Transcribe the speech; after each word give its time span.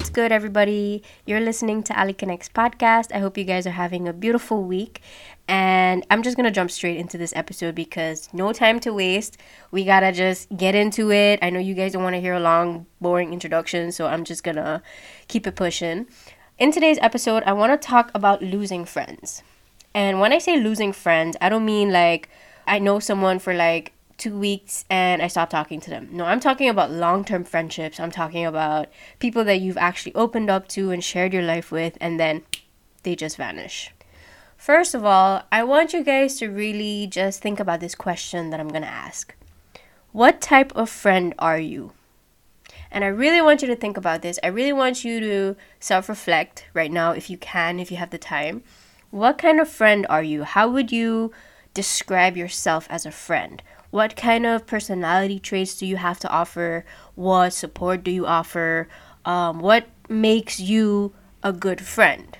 What's 0.00 0.08
good, 0.08 0.32
everybody? 0.32 1.02
You're 1.26 1.40
listening 1.40 1.82
to 1.82 1.98
Alli 1.98 2.14
Connects 2.14 2.48
podcast. 2.48 3.14
I 3.14 3.18
hope 3.18 3.36
you 3.36 3.44
guys 3.44 3.66
are 3.66 3.72
having 3.72 4.08
a 4.08 4.14
beautiful 4.14 4.64
week. 4.64 5.02
And 5.46 6.06
I'm 6.08 6.22
just 6.22 6.38
gonna 6.38 6.50
jump 6.50 6.70
straight 6.70 6.96
into 6.96 7.18
this 7.18 7.34
episode 7.36 7.74
because 7.74 8.26
no 8.32 8.54
time 8.54 8.80
to 8.80 8.94
waste. 8.94 9.36
We 9.70 9.84
gotta 9.84 10.10
just 10.10 10.48
get 10.56 10.74
into 10.74 11.12
it. 11.12 11.38
I 11.42 11.50
know 11.50 11.58
you 11.58 11.74
guys 11.74 11.92
don't 11.92 12.02
wanna 12.02 12.18
hear 12.18 12.32
a 12.32 12.40
long, 12.40 12.86
boring 12.98 13.34
introduction, 13.34 13.92
so 13.92 14.06
I'm 14.06 14.24
just 14.24 14.42
gonna 14.42 14.82
keep 15.28 15.46
it 15.46 15.54
pushing. 15.54 16.06
In 16.58 16.72
today's 16.72 16.98
episode, 17.02 17.42
I 17.42 17.52
wanna 17.52 17.76
talk 17.76 18.10
about 18.14 18.40
losing 18.40 18.86
friends. 18.86 19.42
And 19.92 20.18
when 20.18 20.32
I 20.32 20.38
say 20.38 20.56
losing 20.58 20.94
friends, 20.94 21.36
I 21.42 21.50
don't 21.50 21.66
mean 21.66 21.92
like 21.92 22.30
I 22.66 22.78
know 22.78 23.00
someone 23.00 23.38
for 23.38 23.52
like 23.52 23.92
two 24.20 24.38
weeks 24.38 24.84
and 24.90 25.22
I 25.22 25.26
stopped 25.26 25.50
talking 25.50 25.80
to 25.80 25.90
them. 25.90 26.10
No, 26.12 26.24
I'm 26.24 26.40
talking 26.40 26.68
about 26.68 26.90
long 26.90 27.24
term 27.24 27.42
friendships. 27.42 27.98
I'm 27.98 28.10
talking 28.10 28.44
about 28.44 28.88
people 29.18 29.44
that 29.44 29.60
you've 29.60 29.78
actually 29.78 30.14
opened 30.14 30.50
up 30.50 30.68
to 30.68 30.90
and 30.90 31.02
shared 31.02 31.32
your 31.32 31.42
life 31.42 31.72
with, 31.72 31.96
and 32.00 32.20
then 32.20 32.42
they 33.02 33.16
just 33.16 33.36
vanish. 33.36 33.92
First 34.56 34.94
of 34.94 35.06
all, 35.06 35.44
I 35.50 35.64
want 35.64 35.94
you 35.94 36.04
guys 36.04 36.36
to 36.38 36.48
really 36.48 37.06
just 37.06 37.40
think 37.40 37.58
about 37.58 37.80
this 37.80 37.94
question 37.94 38.50
that 38.50 38.60
I'm 38.60 38.68
going 38.68 38.82
to 38.82 38.88
ask 38.88 39.34
What 40.12 40.42
type 40.42 40.70
of 40.76 40.90
friend 40.90 41.34
are 41.38 41.58
you? 41.58 41.92
And 42.90 43.02
I 43.02 43.08
really 43.08 43.40
want 43.40 43.62
you 43.62 43.68
to 43.68 43.76
think 43.76 43.96
about 43.96 44.20
this. 44.20 44.38
I 44.42 44.48
really 44.48 44.72
want 44.72 45.02
you 45.04 45.18
to 45.20 45.56
self 45.80 46.08
reflect 46.10 46.66
right 46.74 46.92
now, 46.92 47.12
if 47.12 47.30
you 47.30 47.38
can, 47.38 47.80
if 47.80 47.90
you 47.90 47.96
have 47.96 48.10
the 48.10 48.18
time. 48.18 48.62
What 49.10 49.38
kind 49.38 49.58
of 49.58 49.68
friend 49.68 50.06
are 50.10 50.22
you? 50.22 50.44
How 50.44 50.68
would 50.68 50.92
you 50.92 51.32
describe 51.72 52.36
yourself 52.36 52.86
as 52.90 53.06
a 53.06 53.10
friend? 53.10 53.62
What 53.90 54.14
kind 54.16 54.46
of 54.46 54.66
personality 54.66 55.40
traits 55.40 55.76
do 55.76 55.86
you 55.86 55.96
have 55.96 56.20
to 56.20 56.28
offer? 56.28 56.84
What 57.16 57.52
support 57.52 58.04
do 58.04 58.10
you 58.10 58.24
offer? 58.26 58.88
Um, 59.24 59.60
what 59.60 59.86
makes 60.08 60.60
you 60.60 61.12
a 61.42 61.52
good 61.52 61.80
friend? 61.80 62.38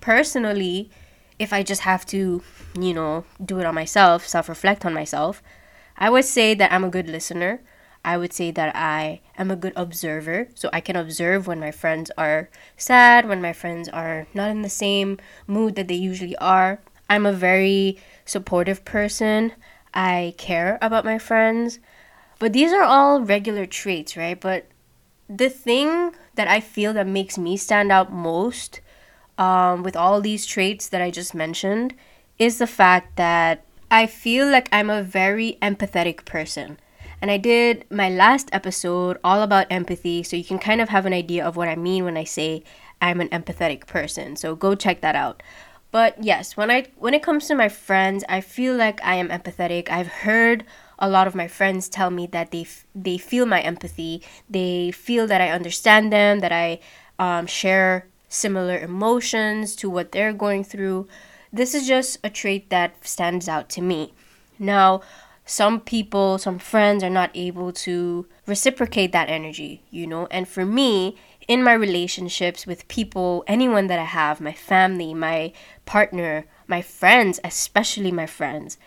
Personally, 0.00 0.90
if 1.38 1.52
I 1.52 1.62
just 1.62 1.82
have 1.82 2.06
to, 2.06 2.42
you 2.78 2.94
know, 2.94 3.24
do 3.44 3.58
it 3.58 3.66
on 3.66 3.74
myself, 3.74 4.26
self 4.26 4.48
reflect 4.48 4.84
on 4.86 4.94
myself, 4.94 5.42
I 5.96 6.08
would 6.10 6.24
say 6.24 6.54
that 6.54 6.72
I'm 6.72 6.84
a 6.84 6.90
good 6.90 7.08
listener. 7.08 7.60
I 8.04 8.18
would 8.18 8.32
say 8.32 8.50
that 8.50 8.74
I 8.76 9.20
am 9.38 9.50
a 9.50 9.56
good 9.56 9.72
observer. 9.76 10.48
So 10.54 10.68
I 10.72 10.80
can 10.80 10.96
observe 10.96 11.46
when 11.46 11.58
my 11.60 11.70
friends 11.70 12.10
are 12.18 12.50
sad, 12.76 13.26
when 13.28 13.40
my 13.40 13.52
friends 13.52 13.88
are 13.88 14.26
not 14.34 14.50
in 14.50 14.62
the 14.62 14.68
same 14.68 15.18
mood 15.46 15.74
that 15.76 15.88
they 15.88 15.94
usually 15.94 16.36
are. 16.36 16.80
I'm 17.08 17.26
a 17.26 17.32
very 17.32 17.98
supportive 18.24 18.84
person. 18.84 19.52
I 19.94 20.34
care 20.36 20.78
about 20.82 21.04
my 21.04 21.18
friends. 21.18 21.78
But 22.38 22.52
these 22.52 22.72
are 22.72 22.82
all 22.82 23.20
regular 23.20 23.64
traits, 23.64 24.16
right? 24.16 24.38
But 24.38 24.66
the 25.28 25.48
thing 25.48 26.12
that 26.34 26.48
I 26.48 26.60
feel 26.60 26.92
that 26.94 27.06
makes 27.06 27.38
me 27.38 27.56
stand 27.56 27.92
out 27.92 28.12
most 28.12 28.80
um, 29.38 29.82
with 29.82 29.96
all 29.96 30.20
these 30.20 30.44
traits 30.44 30.88
that 30.88 31.00
I 31.00 31.10
just 31.10 31.34
mentioned 31.34 31.94
is 32.38 32.58
the 32.58 32.66
fact 32.66 33.16
that 33.16 33.64
I 33.90 34.06
feel 34.06 34.48
like 34.50 34.68
I'm 34.72 34.90
a 34.90 35.02
very 35.02 35.56
empathetic 35.62 36.24
person. 36.24 36.78
And 37.22 37.30
I 37.30 37.36
did 37.36 37.86
my 37.90 38.10
last 38.10 38.50
episode 38.52 39.18
all 39.24 39.40
about 39.42 39.68
empathy, 39.70 40.22
so 40.22 40.36
you 40.36 40.44
can 40.44 40.58
kind 40.58 40.80
of 40.80 40.88
have 40.90 41.06
an 41.06 41.12
idea 41.12 41.44
of 41.46 41.56
what 41.56 41.68
I 41.68 41.76
mean 41.76 42.04
when 42.04 42.16
I 42.16 42.24
say 42.24 42.64
I'm 43.00 43.20
an 43.20 43.28
empathetic 43.28 43.86
person. 43.86 44.36
So 44.36 44.54
go 44.56 44.74
check 44.74 45.00
that 45.00 45.14
out. 45.14 45.42
But 45.94 46.24
yes, 46.24 46.56
when 46.56 46.72
I 46.72 46.88
when 46.96 47.14
it 47.14 47.22
comes 47.22 47.46
to 47.46 47.54
my 47.54 47.68
friends, 47.68 48.24
I 48.28 48.40
feel 48.40 48.74
like 48.74 48.98
I 49.04 49.14
am 49.14 49.28
empathetic. 49.28 49.88
I've 49.88 50.26
heard 50.26 50.64
a 50.98 51.08
lot 51.08 51.28
of 51.28 51.36
my 51.36 51.46
friends 51.46 51.88
tell 51.88 52.10
me 52.10 52.26
that 52.34 52.50
they 52.50 52.62
f- 52.62 52.84
they 52.96 53.16
feel 53.16 53.46
my 53.46 53.60
empathy. 53.60 54.20
They 54.50 54.90
feel 54.90 55.28
that 55.28 55.40
I 55.40 55.50
understand 55.50 56.12
them, 56.12 56.40
that 56.40 56.50
I 56.50 56.80
um, 57.20 57.46
share 57.46 58.08
similar 58.28 58.76
emotions 58.76 59.76
to 59.76 59.88
what 59.88 60.10
they're 60.10 60.32
going 60.32 60.64
through. 60.64 61.06
This 61.52 61.76
is 61.76 61.86
just 61.86 62.18
a 62.24 62.28
trait 62.28 62.70
that 62.70 63.06
stands 63.06 63.48
out 63.48 63.68
to 63.78 63.80
me. 63.80 64.14
Now, 64.58 65.00
some 65.46 65.78
people, 65.78 66.38
some 66.38 66.58
friends 66.58 67.04
are 67.04 67.16
not 67.20 67.30
able 67.34 67.70
to 67.86 68.26
reciprocate 68.46 69.12
that 69.12 69.28
energy, 69.28 69.82
you 69.92 70.08
know, 70.08 70.26
and 70.32 70.48
for 70.48 70.66
me, 70.66 71.16
in 71.48 71.62
my 71.62 71.72
relationships 71.72 72.66
with 72.66 72.88
people, 72.88 73.44
anyone 73.46 73.86
that 73.88 73.98
I 73.98 74.04
have, 74.04 74.40
my 74.40 74.52
family, 74.52 75.14
my 75.14 75.52
partner, 75.86 76.46
my 76.66 76.82
friends, 76.82 77.40
especially 77.44 78.10
my 78.10 78.26
friends, 78.26 78.78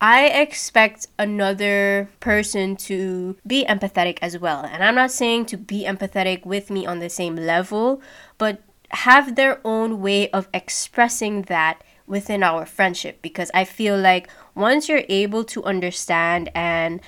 I 0.00 0.26
expect 0.26 1.06
another 1.18 2.08
person 2.20 2.76
to 2.76 3.36
be 3.46 3.64
empathetic 3.64 4.18
as 4.20 4.38
well. 4.38 4.64
And 4.64 4.84
I'm 4.84 4.94
not 4.94 5.10
saying 5.10 5.46
to 5.46 5.56
be 5.56 5.84
empathetic 5.84 6.44
with 6.44 6.70
me 6.70 6.86
on 6.86 6.98
the 6.98 7.08
same 7.08 7.36
level, 7.36 8.02
but 8.36 8.60
have 8.90 9.36
their 9.36 9.60
own 9.64 10.00
way 10.00 10.30
of 10.30 10.48
expressing 10.52 11.42
that 11.42 11.82
within 12.06 12.42
our 12.42 12.64
friendship 12.64 13.20
because 13.20 13.50
I 13.52 13.64
feel 13.64 13.98
like 13.98 14.28
once 14.54 14.88
you're 14.88 15.04
able 15.08 15.44
to 15.44 15.64
understand 15.64 16.50
and 16.54 17.00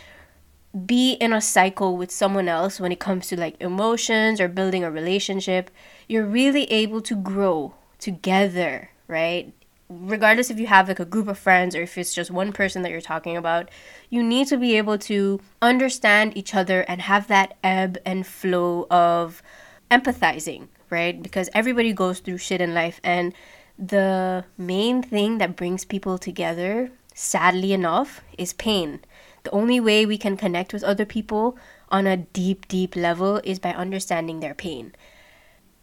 be 0.86 1.12
in 1.14 1.32
a 1.32 1.40
cycle 1.40 1.96
with 1.96 2.10
someone 2.10 2.48
else 2.48 2.78
when 2.78 2.92
it 2.92 3.00
comes 3.00 3.28
to 3.28 3.38
like 3.38 3.60
emotions 3.60 4.40
or 4.40 4.48
building 4.48 4.84
a 4.84 4.90
relationship, 4.90 5.70
you're 6.08 6.26
really 6.26 6.70
able 6.70 7.00
to 7.02 7.16
grow 7.16 7.74
together, 7.98 8.90
right? 9.06 9.52
Regardless 9.88 10.50
if 10.50 10.60
you 10.60 10.66
have 10.66 10.88
like 10.88 11.00
a 11.00 11.06
group 11.06 11.28
of 11.28 11.38
friends 11.38 11.74
or 11.74 11.82
if 11.82 11.96
it's 11.96 12.14
just 12.14 12.30
one 12.30 12.52
person 12.52 12.82
that 12.82 12.90
you're 12.90 13.00
talking 13.00 13.36
about, 13.36 13.70
you 14.10 14.22
need 14.22 14.46
to 14.48 14.58
be 14.58 14.76
able 14.76 14.98
to 14.98 15.40
understand 15.62 16.36
each 16.36 16.54
other 16.54 16.82
and 16.82 17.00
have 17.02 17.28
that 17.28 17.56
ebb 17.64 17.96
and 18.04 18.26
flow 18.26 18.86
of 18.90 19.42
empathizing, 19.90 20.68
right? 20.90 21.22
Because 21.22 21.48
everybody 21.54 21.94
goes 21.94 22.20
through 22.20 22.38
shit 22.38 22.60
in 22.60 22.74
life 22.74 23.00
and 23.02 23.32
the 23.78 24.44
main 24.58 25.02
thing 25.02 25.38
that 25.38 25.56
brings 25.56 25.84
people 25.84 26.18
together, 26.18 26.90
sadly 27.14 27.72
enough, 27.72 28.20
is 28.36 28.52
pain 28.52 29.00
the 29.44 29.50
only 29.50 29.80
way 29.80 30.06
we 30.06 30.18
can 30.18 30.36
connect 30.36 30.72
with 30.72 30.84
other 30.84 31.04
people 31.04 31.56
on 31.90 32.06
a 32.06 32.16
deep, 32.16 32.68
deep 32.68 32.96
level 32.96 33.40
is 33.44 33.58
by 33.58 33.70
understanding 33.70 34.40
their 34.40 34.54
pain. 34.54 34.94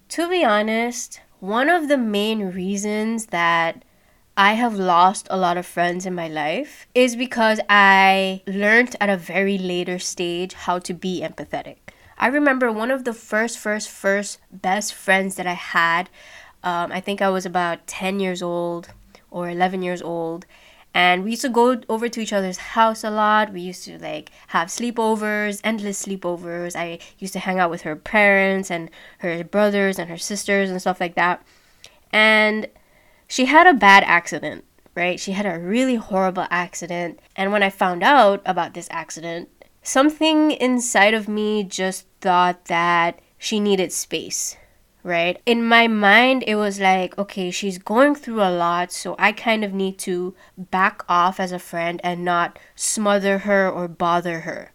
To 0.09 0.29
be 0.29 0.43
honest, 0.43 1.19
one 1.39 1.69
of 1.69 1.87
the 1.87 1.97
main 1.97 2.51
reasons 2.51 3.27
that 3.27 3.83
I 4.37 4.53
have 4.53 4.75
lost 4.75 5.27
a 5.29 5.37
lot 5.37 5.57
of 5.57 5.65
friends 5.65 6.05
in 6.05 6.13
my 6.13 6.27
life 6.27 6.87
is 6.93 7.15
because 7.15 7.59
I 7.69 8.41
learned 8.45 8.95
at 8.99 9.09
a 9.09 9.17
very 9.17 9.57
later 9.57 9.97
stage 9.97 10.53
how 10.53 10.79
to 10.79 10.93
be 10.93 11.21
empathetic. 11.21 11.77
I 12.17 12.27
remember 12.27 12.71
one 12.71 12.91
of 12.91 13.03
the 13.03 13.13
first, 13.13 13.57
first, 13.57 13.89
first 13.89 14.39
best 14.51 14.93
friends 14.93 15.35
that 15.35 15.47
I 15.47 15.53
had. 15.53 16.09
Um, 16.63 16.91
I 16.91 16.99
think 16.99 17.21
I 17.21 17.29
was 17.29 17.45
about 17.45 17.87
10 17.87 18.19
years 18.19 18.41
old 18.41 18.89
or 19.31 19.49
11 19.49 19.81
years 19.83 20.01
old 20.01 20.45
and 20.95 21.25
we 21.25 21.31
used 21.31 21.41
to 21.41 21.49
go 21.49 21.81
over 21.89 22.07
to 22.07 22.21
each 22.21 22.31
other's 22.31 22.57
house 22.57 23.03
a 23.03 23.11
lot. 23.11 23.51
We 23.51 23.59
used 23.59 23.83
to 23.83 23.99
like 23.99 24.31
have 24.47 24.69
sleepovers 24.69 25.59
endless 25.63 26.05
sleepovers. 26.05 26.75
I 26.75 26.99
used 27.19 27.33
to 27.33 27.39
hang 27.39 27.59
out 27.59 27.69
with 27.69 27.81
her 27.81 27.97
parents 27.97 28.71
and 28.71 28.89
her 29.19 29.43
brothers 29.43 29.99
and 29.99 30.09
her 30.09 30.17
sisters 30.17 30.69
and 30.69 30.79
stuff 30.79 31.01
like 31.01 31.15
that. 31.15 31.45
And 32.13 32.69
she 33.27 33.45
had 33.45 33.67
a 33.67 33.73
bad 33.73 34.03
accident 34.05 34.63
right? 34.95 35.19
She 35.19 35.33
had 35.33 35.45
a 35.45 35.59
really 35.59 35.95
horrible 35.95 36.47
accident. 36.49 37.19
And 37.35 37.51
when 37.51 37.61
i 37.61 37.69
found 37.69 38.01
out 38.01 38.41
about 38.45 38.73
this 38.73 38.87
accident 38.89 39.49
something 39.83 40.51
inside 40.51 41.13
of 41.13 41.27
me 41.27 41.63
just 41.63 42.07
thought 42.21 42.65
that 42.65 43.19
she 43.37 43.59
needed 43.59 43.91
space 43.91 44.55
right? 45.05 45.39
In 45.45 45.63
my 45.63 45.87
mind, 45.87 46.43
it 46.47 46.55
was 46.55 46.79
like, 46.79 47.15
okay, 47.15 47.51
she's 47.51 47.77
going 47.77 48.15
through 48.15 48.41
a 48.41 48.49
lot, 48.49 48.91
so 48.91 49.15
I 49.19 49.33
kind 49.33 49.63
of 49.63 49.71
need 49.71 49.99
to 49.99 50.33
back 50.57 51.03
off 51.07 51.39
as 51.39 51.51
a 51.51 51.59
friend 51.59 52.01
and 52.03 52.25
not 52.25 52.57
smother 52.75 53.39
her 53.39 53.69
or 53.69 53.87
bother 53.87 54.41
her. 54.41 54.73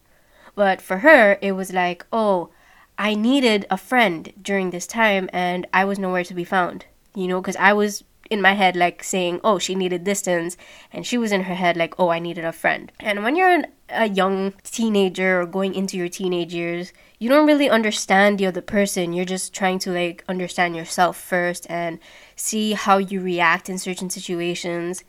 But 0.55 0.81
for 0.81 0.99
her, 0.99 1.37
it 1.41 1.51
was 1.51 1.73
like, 1.73 2.05
oh, 2.13 2.49
I 2.97 3.13
needed 3.13 3.65
a 3.69 3.75
friend 3.75 4.31
during 4.41 4.69
this 4.69 4.87
time 4.87 5.29
and 5.33 5.67
I 5.73 5.83
was 5.83 5.99
nowhere 5.99 6.23
to 6.23 6.33
be 6.33 6.45
found, 6.45 6.85
you 7.13 7.27
know, 7.27 7.41
because 7.41 7.57
I 7.57 7.73
was 7.73 8.05
in 8.31 8.41
my 8.41 8.53
head 8.53 8.75
like 8.77 9.03
saying, 9.03 9.41
oh, 9.43 9.59
she 9.59 9.75
needed 9.75 10.05
distance, 10.05 10.55
and 10.91 11.05
she 11.05 11.17
was 11.17 11.31
in 11.31 11.43
her 11.43 11.53
head 11.53 11.75
like, 11.75 11.99
oh, 11.99 12.09
I 12.09 12.19
needed 12.19 12.45
a 12.45 12.53
friend. 12.53 12.91
And 12.99 13.23
when 13.23 13.35
you're 13.35 13.51
an, 13.51 13.67
a 13.89 14.07
young 14.07 14.53
teenager 14.63 15.41
or 15.41 15.45
going 15.45 15.75
into 15.75 15.97
your 15.97 16.07
teenage 16.07 16.53
years, 16.53 16.93
you 17.19 17.27
don't 17.27 17.45
really 17.45 17.69
understand 17.69 18.39
the 18.39 18.47
other 18.47 18.61
person. 18.61 19.11
You're 19.11 19.25
just 19.25 19.53
trying 19.53 19.79
to 19.79 19.91
like 19.91 20.23
understand 20.29 20.77
yourself 20.77 21.17
first 21.17 21.67
and 21.69 21.99
see 22.37 22.71
how 22.71 22.97
you 22.97 23.19
react 23.21 23.69
in 23.69 23.77
certain 23.77 24.09
situations. 24.09 25.03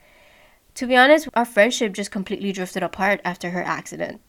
To 0.75 0.85
be 0.85 0.97
honest, 0.97 1.29
our 1.33 1.45
friendship 1.45 1.93
just 1.93 2.11
completely 2.11 2.51
drifted 2.51 2.83
apart 2.83 3.21
after 3.23 3.51
her 3.51 3.63
accident. 3.63 4.21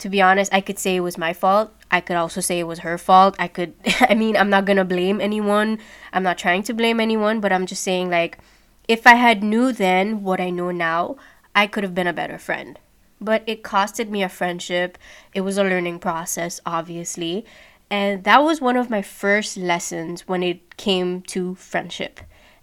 To 0.00 0.08
be 0.08 0.20
honest, 0.20 0.52
I 0.52 0.60
could 0.60 0.78
say 0.78 0.96
it 0.96 1.00
was 1.00 1.16
my 1.16 1.32
fault. 1.32 1.72
I 1.90 2.00
could 2.00 2.16
also 2.16 2.40
say 2.40 2.58
it 2.58 2.66
was 2.66 2.80
her 2.80 2.98
fault. 2.98 3.36
I 3.38 3.48
could, 3.48 3.74
I 4.00 4.14
mean, 4.14 4.36
I'm 4.36 4.50
not 4.50 4.64
gonna 4.64 4.84
blame 4.84 5.20
anyone. 5.20 5.78
I'm 6.12 6.22
not 6.22 6.38
trying 6.38 6.62
to 6.64 6.74
blame 6.74 7.00
anyone, 7.00 7.40
but 7.40 7.52
I'm 7.52 7.66
just 7.66 7.82
saying, 7.82 8.10
like, 8.10 8.38
if 8.88 9.06
I 9.06 9.14
had 9.14 9.42
knew 9.42 9.72
then 9.72 10.22
what 10.22 10.40
I 10.40 10.50
know 10.50 10.70
now, 10.70 11.16
I 11.54 11.66
could 11.66 11.84
have 11.84 11.94
been 11.94 12.06
a 12.06 12.12
better 12.12 12.38
friend 12.38 12.78
but 13.20 13.42
it 13.46 13.62
costed 13.62 14.08
me 14.08 14.22
a 14.22 14.28
friendship. 14.28 14.96
It 15.34 15.42
was 15.42 15.58
a 15.58 15.64
learning 15.64 15.98
process, 15.98 16.60
obviously. 16.64 17.44
And 17.90 18.24
that 18.24 18.42
was 18.42 18.60
one 18.60 18.76
of 18.76 18.88
my 18.88 19.02
first 19.02 19.56
lessons 19.56 20.26
when 20.26 20.42
it 20.42 20.76
came 20.76 21.22
to 21.22 21.54
friendship 21.56 22.20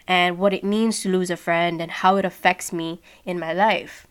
and 0.08 0.38
what 0.38 0.54
it 0.54 0.64
means 0.64 1.02
to 1.02 1.10
lose 1.10 1.30
a 1.30 1.38
friend 1.38 1.82
and 1.82 1.92
how 1.92 2.16
it 2.16 2.26
affects 2.26 2.72
me 2.72 3.02
in 3.26 3.38
my 3.38 3.54
life. 3.54 4.08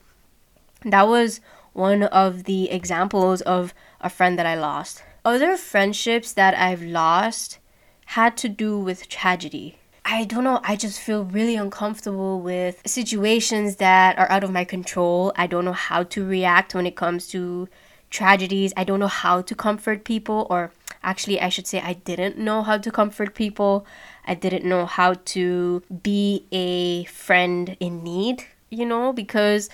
That 0.84 1.08
was 1.08 1.40
one 1.76 2.04
of 2.04 2.44
the 2.44 2.70
examples 2.70 3.42
of 3.42 3.74
a 4.00 4.08
friend 4.08 4.38
that 4.38 4.46
I 4.46 4.54
lost. 4.54 5.02
Other 5.24 5.56
friendships 5.56 6.32
that 6.32 6.56
I've 6.56 6.82
lost 6.82 7.58
had 8.06 8.36
to 8.38 8.48
do 8.48 8.78
with 8.78 9.08
tragedy. 9.08 9.78
I 10.04 10.24
don't 10.24 10.44
know, 10.44 10.60
I 10.62 10.76
just 10.76 11.00
feel 11.00 11.24
really 11.24 11.56
uncomfortable 11.56 12.40
with 12.40 12.80
situations 12.86 13.76
that 13.76 14.16
are 14.18 14.30
out 14.30 14.44
of 14.44 14.52
my 14.52 14.64
control. 14.64 15.32
I 15.36 15.48
don't 15.48 15.64
know 15.64 15.72
how 15.72 16.04
to 16.04 16.24
react 16.24 16.74
when 16.74 16.86
it 16.86 16.94
comes 16.94 17.26
to 17.28 17.68
tragedies. 18.08 18.72
I 18.76 18.84
don't 18.84 19.00
know 19.00 19.08
how 19.08 19.42
to 19.42 19.54
comfort 19.54 20.04
people, 20.04 20.46
or 20.48 20.70
actually, 21.02 21.40
I 21.40 21.48
should 21.48 21.66
say, 21.66 21.80
I 21.80 21.94
didn't 21.94 22.38
know 22.38 22.62
how 22.62 22.78
to 22.78 22.90
comfort 22.92 23.34
people. 23.34 23.84
I 24.24 24.34
didn't 24.34 24.64
know 24.64 24.86
how 24.86 25.14
to 25.34 25.82
be 26.02 26.46
a 26.52 27.04
friend 27.04 27.76
in 27.80 28.04
need, 28.04 28.44
you 28.70 28.86
know, 28.86 29.12
because 29.12 29.68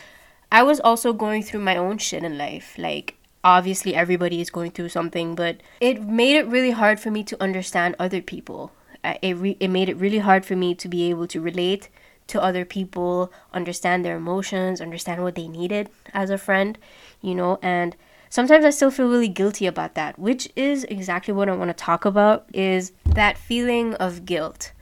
I 0.53 0.63
was 0.63 0.81
also 0.81 1.15
going 1.15 1.43
through 1.43 1.61
my 1.61 1.77
own 1.79 1.97
shit 1.97 2.23
in 2.23 2.37
life. 2.37 2.75
Like, 2.77 3.17
obviously, 3.43 3.95
everybody 3.95 4.39
is 4.43 4.51
going 4.51 4.73
through 4.73 4.91
something, 4.91 5.35
but 5.35 5.57
it 5.81 6.03
made 6.03 6.37
it 6.37 6.47
really 6.47 6.73
hard 6.73 7.01
for 7.01 7.11
me 7.11 7.25
to 7.25 7.43
understand 7.43 7.97
other 7.99 8.21
people. 8.21 8.71
Uh, 9.03 9.15
it, 9.23 9.33
re- 9.39 9.57
it 9.61 9.69
made 9.69 9.89
it 9.89 9.97
really 9.97 10.19
hard 10.19 10.45
for 10.45 10.55
me 10.55 10.75
to 10.75 10.89
be 10.89 11.09
able 11.09 11.27
to 11.29 11.41
relate 11.41 11.89
to 12.27 12.43
other 12.43 12.67
people, 12.67 13.33
understand 13.55 14.05
their 14.05 14.19
emotions, 14.19 14.83
understand 14.83 15.23
what 15.23 15.37
they 15.37 15.49
needed 15.49 15.89
as 16.13 16.29
a 16.29 16.37
friend, 16.37 16.77
you 17.23 17.35
know, 17.35 17.59
and 17.63 17.97
sometimes 18.29 18.65
I 18.65 18.71
still 18.71 18.91
feel 18.91 19.09
really 19.09 19.29
guilty 19.29 19.67
about 19.67 19.95
that, 19.95 20.19
which 20.19 20.51
is 20.55 20.85
exactly 20.85 21.33
what 21.33 21.49
I 21.49 21.57
want 21.57 21.71
to 21.71 21.75
talk 21.75 22.05
about 22.05 22.47
is 22.53 22.93
that 23.07 23.39
feeling 23.39 23.95
of 23.95 24.27
guilt. 24.27 24.73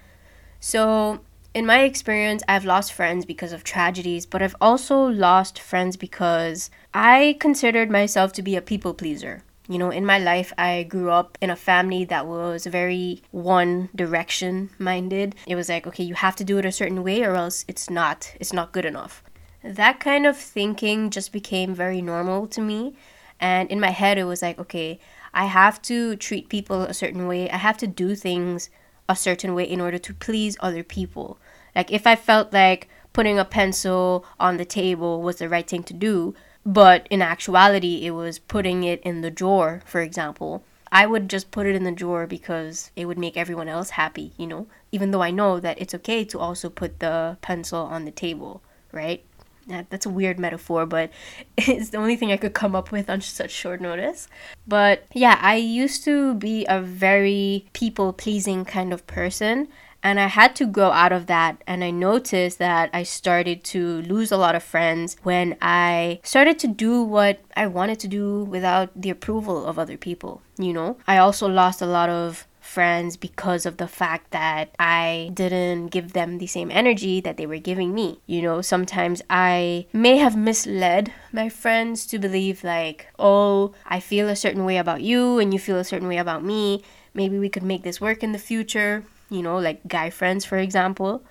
So, 0.59 1.21
in 1.53 1.67
my 1.67 1.81
experience, 1.83 2.43
I've 2.49 2.65
lost 2.65 2.93
friends 2.93 3.25
because 3.25 3.53
of 3.53 3.65
tragedies, 3.65 4.25
but 4.25 4.43
I've 4.43 4.57
also 4.61 5.01
lost 5.01 5.59
friends 5.59 5.97
because 5.97 6.71
I 6.95 7.37
considered 7.41 7.91
myself 7.91 8.33
to 8.35 8.43
be 8.43 8.55
a 8.55 8.63
people 8.63 8.95
pleaser. 8.95 9.43
You 9.69 9.79
know, 9.79 9.91
in 9.91 10.05
my 10.05 10.19
life, 10.19 10.53
I 10.59 10.85
grew 10.85 11.11
up 11.11 11.39
in 11.41 11.51
a 11.51 11.57
family 11.57 12.05
that 12.07 12.27
was 12.27 12.67
very 12.67 13.23
one 13.31 13.89
direction 13.95 14.71
minded. 14.79 15.35
It 15.47 15.55
was 15.55 15.69
like, 15.69 15.87
okay, 15.87 16.05
you 16.05 16.15
have 16.15 16.37
to 16.37 16.45
do 16.45 16.59
it 16.59 16.65
a 16.65 16.73
certain 16.73 17.03
way 17.03 17.23
or 17.23 17.35
else 17.35 17.65
it's 17.69 17.89
not 17.89 18.35
it's 18.41 18.53
not 18.53 18.73
good 18.73 18.85
enough. 18.85 19.23
That 19.63 20.01
kind 20.01 20.27
of 20.27 20.37
thinking 20.37 21.11
just 21.11 21.33
became 21.33 21.75
very 21.75 22.03
normal 22.03 22.47
to 22.49 22.61
me. 22.61 22.97
And 23.39 23.71
in 23.71 23.79
my 23.79 23.91
head, 23.91 24.19
it 24.19 24.25
was 24.25 24.43
like, 24.43 24.59
okay, 24.59 24.99
I 25.33 25.45
have 25.47 25.81
to 25.83 26.17
treat 26.17 26.49
people 26.49 26.83
a 26.83 26.95
certain 26.95 27.29
way. 27.29 27.49
I 27.51 27.57
have 27.57 27.77
to 27.79 27.87
do 27.87 28.15
things 28.15 28.71
a 29.11 29.17
certain 29.17 29.55
way 29.55 29.65
in 29.65 29.81
order 29.81 29.99
to 29.99 30.15
please 30.15 30.57
other 30.61 30.85
people. 30.85 31.39
Like, 31.75 31.91
if 31.91 32.07
I 32.07 32.17
felt 32.17 32.53
like 32.53 32.89
putting 33.13 33.39
a 33.39 33.45
pencil 33.45 34.25
on 34.39 34.57
the 34.57 34.65
table 34.65 35.21
was 35.21 35.37
the 35.37 35.49
right 35.49 35.67
thing 35.67 35.83
to 35.83 35.95
do, 35.95 36.35
but 36.65 37.07
in 37.11 37.21
actuality, 37.21 38.07
it 38.07 38.13
was 38.13 38.39
putting 38.39 38.85
it 38.85 39.01
in 39.03 39.21
the 39.21 39.31
drawer, 39.31 39.83
for 39.85 40.01
example, 40.01 40.63
I 40.93 41.07
would 41.07 41.29
just 41.29 41.51
put 41.51 41.67
it 41.67 41.77
in 41.77 41.85
the 41.85 41.93
drawer 41.93 42.27
because 42.27 42.91
it 42.95 43.07
would 43.07 43.19
make 43.19 43.37
everyone 43.37 43.69
else 43.69 43.91
happy, 43.91 44.33
you 44.37 44.47
know? 44.47 44.67
Even 44.93 45.11
though 45.11 45.23
I 45.23 45.31
know 45.31 45.61
that 45.61 45.81
it's 45.81 45.95
okay 45.95 46.25
to 46.25 46.39
also 46.39 46.69
put 46.69 47.01
the 47.01 47.39
pencil 47.41 47.81
on 47.81 48.05
the 48.05 48.11
table, 48.11 48.63
right? 48.93 49.25
That's 49.67 50.07
a 50.07 50.11
weird 50.11 50.39
metaphor, 50.39 50.87
but 50.87 51.11
it's 51.57 51.91
the 51.91 51.99
only 51.99 52.17
thing 52.17 52.33
I 52.33 52.37
could 52.37 52.55
come 52.55 52.75
up 52.75 52.93
with 52.93 53.09
on 53.09 53.21
such 53.21 53.51
short 53.51 53.81
notice. 53.81 54.29
But 54.67 55.05
yeah, 55.13 55.39
I 55.41 55.57
used 55.57 56.05
to 56.05 56.35
be 56.35 56.67
a 56.67 56.81
very 56.81 57.67
people 57.73 58.13
pleasing 58.13 58.65
kind 58.65 58.93
of 58.93 59.07
person. 59.07 59.69
And 60.03 60.19
I 60.19 60.29
had 60.29 60.57
to 60.57 60.67
grow 60.67 60.91
out 60.91 61.13
of 61.13 61.27
that. 61.27 61.63
And 61.67 61.85
I 61.85 61.91
noticed 61.91 62.59
that 62.59 62.89
I 62.95 63.03
started 63.03 63.65
to 63.65 64.01
lose 64.03 64.33
a 64.33 64.39
lot 64.39 64.55
of 64.55 64.63
friends 64.63 65.17
when 65.25 65.59
I 65.61 66.21
started 66.23 66.59
to 66.61 66.69
do 66.69 67.03
what 67.03 67.41
I 67.55 67.67
wanted 67.67 68.01
to 68.01 68.09
do 68.09 68.45
without 68.45 68.89
the 68.99 69.11
approval 69.11 69.67
of 69.67 69.79
other 69.79 69.99
people. 69.99 70.41
You 70.57 70.73
know, 70.73 70.97
I 71.07 71.19
also 71.19 71.47
lost 71.49 71.83
a 71.83 71.87
lot 71.87 72.09
of 72.09 72.47
friends 72.71 73.17
because 73.17 73.67
of 73.67 73.79
the 73.79 73.89
fact 73.89 74.31
that 74.31 74.71
I 74.79 75.33
didn't 75.35 75.89
give 75.89 76.13
them 76.13 76.39
the 76.39 76.47
same 76.47 76.71
energy 76.71 77.21
that 77.21 77.37
they 77.37 77.47
were 77.47 77.59
giving 77.59 77.93
me. 77.93 78.21
You 78.27 78.43
know, 78.43 78.63
sometimes 78.63 79.23
I 79.29 79.87
may 79.93 80.19
have 80.19 80.37
misled 80.37 81.13
my 81.33 81.49
friends 81.49 82.07
to 82.07 82.19
believe, 82.21 82.63
like, 82.63 83.09
oh, 83.19 83.75
I 83.87 83.99
feel 83.99 84.29
a 84.29 84.37
certain 84.37 84.65
way 84.65 84.77
about 84.77 85.03
you 85.03 85.41
and 85.41 85.53
you 85.53 85.59
feel 85.59 85.79
a 85.79 85.85
certain 85.85 86.07
way 86.07 86.19
about 86.19 86.45
me. 86.45 86.85
Maybe 87.13 87.41
we 87.41 87.49
could 87.49 87.65
make 87.65 87.83
this 87.83 88.01
work 88.01 88.23
in 88.23 88.31
the 88.31 88.39
future, 88.39 89.05
you 89.29 89.43
know, 89.43 89.59
like 89.59 89.89
guy 89.89 90.11
friends, 90.11 90.45
for 90.45 90.59
example. 90.59 91.25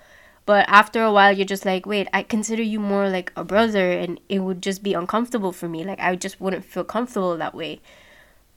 But 0.44 0.68
after 0.68 1.02
a 1.02 1.12
while, 1.12 1.32
you're 1.32 1.46
just 1.46 1.64
like, 1.64 1.86
wait, 1.86 2.08
I 2.12 2.22
consider 2.22 2.62
you 2.62 2.80
more 2.80 3.08
like 3.08 3.32
a 3.34 3.44
brother, 3.44 3.92
and 3.92 4.20
it 4.28 4.40
would 4.40 4.60
just 4.60 4.82
be 4.82 4.92
uncomfortable 4.92 5.52
for 5.52 5.68
me. 5.68 5.84
Like, 5.84 6.00
I 6.00 6.16
just 6.16 6.40
wouldn't 6.40 6.64
feel 6.64 6.84
comfortable 6.84 7.36
that 7.36 7.54
way. 7.54 7.80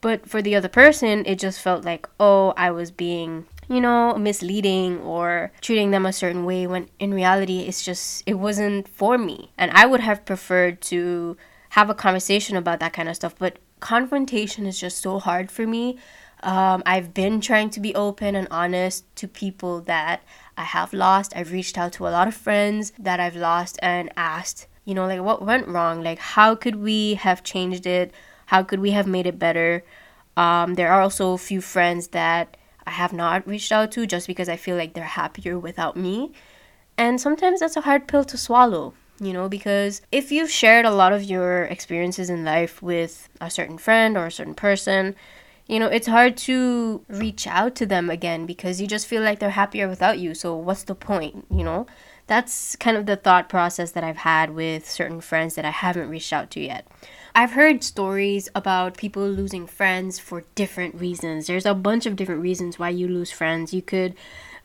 But 0.04 0.30
for 0.30 0.42
the 0.42 0.54
other 0.54 0.68
person, 0.68 1.24
it 1.26 1.40
just 1.40 1.62
felt 1.62 1.86
like, 1.86 2.10
oh, 2.20 2.54
I 2.58 2.72
was 2.72 2.92
being, 2.92 3.46
you 3.70 3.80
know, 3.80 4.14
misleading 4.18 5.00
or 5.00 5.54
treating 5.62 5.92
them 5.92 6.06
a 6.06 6.12
certain 6.12 6.44
way 6.44 6.68
when 6.68 6.90
in 7.00 7.14
reality, 7.14 7.62
it's 7.62 7.86
just, 7.86 8.22
it 8.26 8.34
wasn't 8.34 8.90
for 8.90 9.18
me. 9.18 9.54
And 9.58 9.72
I 9.72 9.86
would 9.86 10.02
have 10.02 10.26
preferred 10.26 10.82
to 10.92 11.38
have 11.70 11.90
a 11.90 11.96
conversation 11.96 12.58
about 12.58 12.82
that 12.82 12.92
kind 12.92 13.08
of 13.08 13.16
stuff. 13.16 13.34
But 13.40 13.60
confrontation 13.80 14.66
is 14.66 14.78
just 14.78 15.02
so 15.02 15.20
hard 15.20 15.50
for 15.50 15.66
me. 15.66 15.98
Um, 16.44 16.84
I've 16.86 17.14
been 17.14 17.40
trying 17.40 17.70
to 17.70 17.80
be 17.80 17.96
open 17.96 18.36
and 18.36 18.50
honest 18.52 19.06
to 19.16 19.28
people 19.30 19.80
that 19.84 20.22
I 20.58 20.64
have 20.64 20.92
lost. 20.92 21.32
I've 21.34 21.54
reached 21.54 21.78
out 21.78 21.94
to 21.94 22.08
a 22.10 22.12
lot 22.12 22.28
of 22.28 22.36
friends 22.36 22.92
that 23.00 23.22
I've 23.22 23.38
lost 23.38 23.80
and 23.82 24.12
asked, 24.18 24.68
you 24.84 24.96
know, 24.96 25.08
like 25.08 25.22
what 25.22 25.46
went 25.46 25.70
wrong? 25.70 26.04
Like, 26.04 26.20
how 26.20 26.56
could 26.56 26.76
we 26.76 27.14
have 27.14 27.42
changed 27.42 27.88
it? 27.88 28.14
How 28.48 28.64
could 28.64 28.80
we 28.80 28.92
have 28.92 29.08
made 29.08 29.26
it 29.26 29.40
better? 29.40 29.84
Um, 30.36 30.76
there 30.76 30.92
are 30.92 31.02
also 31.02 31.34
a 31.34 31.38
few 31.38 31.62
friends 31.62 32.10
that 32.10 32.58
I 32.86 32.92
have 32.92 33.14
not 33.14 33.48
reached 33.48 33.72
out 33.72 33.92
to 33.94 34.06
just 34.06 34.28
because 34.28 34.50
I 34.50 34.56
feel 34.56 34.76
like 34.76 34.94
they're 34.94 35.04
happier 35.04 35.58
without 35.58 35.96
me. 35.96 36.34
And 36.98 37.20
sometimes 37.20 37.60
that's 37.60 37.78
a 37.78 37.82
hard 37.82 38.08
pill 38.08 38.24
to 38.26 38.38
swallow, 38.38 38.94
you 39.20 39.34
know, 39.34 39.50
because 39.50 40.02
if 40.12 40.32
you've 40.32 40.52
shared 40.52 40.86
a 40.86 40.92
lot 40.92 41.14
of 41.14 41.24
your 41.24 41.64
experiences 41.66 42.30
in 42.30 42.44
life 42.44 42.82
with 42.82 43.30
a 43.42 43.50
certain 43.50 43.78
friend 43.78 44.18
or 44.18 44.28
a 44.28 44.32
certain 44.32 44.54
person, 44.54 45.16
you 45.68 45.80
know, 45.80 45.88
it's 45.88 46.08
hard 46.08 46.36
to 46.38 47.04
reach 47.08 47.48
out 47.48 47.74
to 47.76 47.86
them 47.86 48.10
again 48.10 48.46
because 48.46 48.82
you 48.82 48.88
just 48.88 49.08
feel 49.08 49.22
like 49.22 49.40
they're 49.40 49.52
happier 49.52 49.88
without 49.88 50.20
you. 50.20 50.34
So, 50.34 50.56
what's 50.56 50.84
the 50.84 50.96
point, 50.96 51.46
you 51.50 51.64
know? 51.64 51.88
That's 52.28 52.76
kind 52.78 52.98
of 52.98 53.06
the 53.06 53.16
thought 53.16 53.50
process 53.50 53.92
that 53.92 54.04
I've 54.04 54.18
had 54.18 54.52
with 54.52 54.90
certain 54.90 55.22
friends 55.22 55.56
that 55.56 55.66
I 55.66 55.72
haven't 55.72 56.10
reached 56.10 56.34
out 56.34 56.52
to 56.52 56.62
yet. 56.62 56.88
I've 57.36 57.54
heard 57.54 57.84
stories 57.84 58.48
about 58.54 58.96
people 58.96 59.28
losing 59.28 59.66
friends 59.66 60.20
for 60.20 60.44
different 60.54 60.94
reasons. 60.94 61.48
There's 61.48 61.66
a 61.66 61.74
bunch 61.74 62.06
of 62.06 62.16
different 62.16 62.42
reasons 62.42 62.78
why 62.78 62.90
you 62.90 63.08
lose 63.08 63.32
friends. 63.32 63.74
You 63.74 63.82
could 63.82 64.14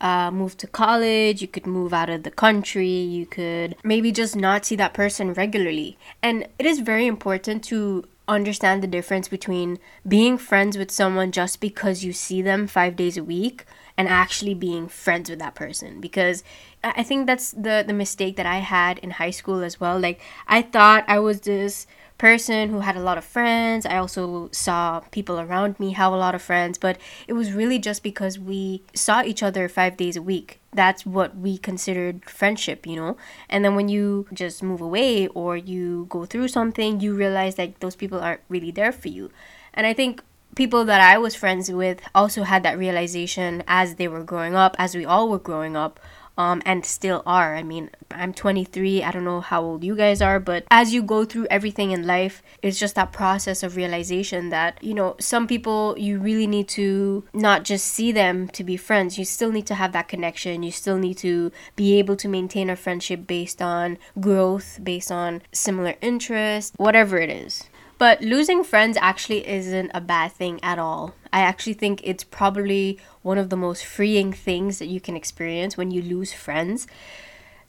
uh, 0.03 0.31
move 0.31 0.59
to 0.59 0.67
college, 0.67 1.41
you 1.41 1.49
could 1.49 1.67
move 1.67 1.95
out 1.95 2.11
of 2.11 2.25
the 2.25 2.31
country, 2.31 2.91
you 2.91 3.25
could 3.25 3.75
maybe 3.83 4.13
just 4.13 4.37
not 4.37 4.67
see 4.67 4.77
that 4.77 4.93
person 4.93 5.33
regularly. 5.33 5.97
And 6.23 6.47
it 6.59 6.67
is 6.67 6.81
very 6.81 7.07
important 7.07 7.65
to 7.65 8.05
understand 8.29 8.83
the 8.83 8.87
difference 8.87 9.27
between 9.27 9.79
being 10.07 10.37
friends 10.37 10.77
with 10.77 10.91
someone 10.91 11.33
just 11.33 11.63
because 11.63 12.05
you 12.05 12.13
see 12.13 12.43
them 12.43 12.67
five 12.67 12.95
days 12.95 13.17
a 13.17 13.25
week 13.25 13.65
and 13.97 14.07
actually 14.07 14.53
being 14.53 14.87
friends 14.87 15.31
with 15.31 15.39
that 15.39 15.55
person 15.55 15.99
because 15.99 16.45
i 16.85 17.03
think 17.03 17.27
that's 17.27 17.53
the 17.53 17.83
the 17.87 17.93
mistake 17.95 18.37
that 18.37 18.45
i 18.45 18.59
had 18.59 18.99
in 18.99 19.13
high 19.13 19.31
school 19.31 19.63
as 19.63 19.81
well 19.81 19.99
like 19.99 20.21
i 20.47 20.61
thought 20.61 21.05
i 21.09 21.19
was 21.19 21.41
this 21.41 21.87
person 22.19 22.71
who 22.71 22.81
had 22.81 22.97
a 22.97 23.01
lot 23.01 23.17
of 23.17 23.25
friends. 23.25 23.87
I 23.87 23.97
also 23.97 24.51
saw 24.53 25.01
people 25.13 25.39
around 25.41 25.79
me 25.79 25.93
have 25.93 26.13
a 26.13 26.17
lot 26.17 26.35
of 26.35 26.43
friends, 26.43 26.77
but 26.77 26.99
it 27.27 27.33
was 27.33 27.53
really 27.53 27.79
just 27.79 28.03
because 28.03 28.39
we 28.39 28.83
saw 28.93 29.23
each 29.23 29.43
other 29.43 29.69
five 29.69 29.97
days 29.97 30.17
a 30.17 30.23
week. 30.23 30.61
That's 30.73 31.07
what 31.07 31.37
we 31.37 31.57
considered 31.57 32.29
friendship, 32.29 32.87
you 32.87 32.97
know? 32.97 33.17
And 33.49 33.65
then 33.65 33.77
when 33.77 33.89
you 33.89 34.27
just 34.33 34.63
move 34.63 34.81
away 34.81 35.29
or 35.29 35.57
you 35.57 36.07
go 36.11 36.27
through 36.27 36.49
something, 36.49 37.01
you 37.01 37.15
realize 37.15 37.55
that 37.55 37.81
those 37.81 37.97
people 37.97 38.19
aren't 38.21 38.43
really 38.49 38.73
there 38.73 38.93
for 38.93 39.09
you. 39.09 39.31
And 39.73 39.87
I 39.87 39.95
think 39.95 40.23
people 40.57 40.85
that 40.85 41.01
I 41.01 41.19
was 41.19 41.37
friends 41.37 41.71
with 41.71 42.01
also 42.15 42.43
had 42.43 42.65
that 42.65 42.77
realization 42.77 43.63
as 43.69 43.95
they 43.95 44.09
were 44.09 44.25
growing 44.25 44.57
up, 44.57 44.75
as 44.77 44.97
we 44.97 45.05
all 45.05 45.29
were 45.29 45.39
growing 45.39 45.77
up 45.77 46.01
um, 46.39 46.63
and 46.65 46.87
still 46.87 47.23
are. 47.27 47.57
I 47.57 47.63
mean, 47.63 47.91
I'm 48.13 48.33
23. 48.33 49.03
I 49.03 49.11
don't 49.11 49.25
know 49.25 49.41
how 49.41 49.63
old 49.63 49.85
you 49.85 49.97
guys 49.97 50.23
are, 50.23 50.39
but 50.39 50.65
as 50.71 50.95
you 50.95 51.03
go 51.03 51.25
through 51.25 51.49
everything 51.51 51.91
in 51.91 52.07
life, 52.07 52.43
it's 52.63 52.79
just 52.79 52.95
that 52.95 53.13
process 53.13 53.63
of 53.63 53.77
realization 53.77 54.51
that, 54.51 54.83
you 54.83 54.95
know, 54.95 55.17
some 55.19 55.47
people 55.49 55.97
you 55.99 56.19
really 56.19 56.47
need 56.47 56.69
to 56.69 57.25
not 57.35 57.65
just 57.65 57.87
see 57.87 58.13
them 58.13 58.49
to 58.49 58.63
be 58.63 58.77
friends. 58.77 59.19
You 59.19 59.25
still 59.25 59.51
need 59.51 59.67
to 59.67 59.75
have 59.75 59.93
that 59.93 60.09
connection. 60.09 60.63
You 60.63 60.71
still 60.71 60.97
need 60.97 61.19
to 61.19 61.51
be 61.75 61.99
able 61.99 62.17
to 62.17 62.29
maintain 62.29 62.71
a 62.71 62.77
friendship 62.77 63.27
based 63.27 63.61
on 63.61 63.99
growth, 64.21 64.79
based 64.83 65.11
on 65.11 65.43
similar 65.53 65.97
interests, 66.01 66.73
whatever 66.77 67.19
it 67.19 67.31
is. 67.31 67.65
But 67.99 68.23
losing 68.23 68.63
friends 68.63 68.97
actually 69.01 69.47
isn't 69.47 69.91
a 69.93 70.01
bad 70.01 70.33
thing 70.33 70.61
at 70.63 70.79
all. 70.79 71.15
I 71.33 71.41
actually 71.41 71.75
think 71.75 72.01
it's 72.05 72.23
probably 72.23 72.99
one 73.23 73.39
of 73.39 73.51
the 73.51 73.57
most 73.57 73.85
freeing 73.85 74.33
things 74.33 74.79
that 74.79 74.87
you 74.87 75.01
can 75.01 75.17
experience 75.17 75.77
when 75.77 75.91
you 75.91 76.01
lose 76.01 76.33
friends. 76.33 76.87